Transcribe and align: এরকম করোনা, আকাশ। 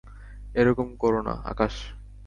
এরকম 0.55 0.87
করোনা, 0.95 1.33
আকাশ। 1.43 1.73